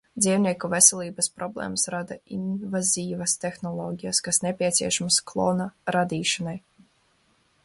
Dzīvnieku 0.25 0.69
veselības 0.73 1.29
problēmas 1.41 1.83
rada 1.95 2.17
invazīvās 2.39 3.37
tehnoloģijas, 3.45 4.25
kas 4.29 4.43
nepieciešamas 4.49 5.23
klona 5.33 5.73
radīšanai. 5.99 6.61